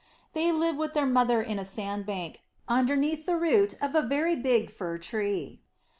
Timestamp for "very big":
4.01-4.71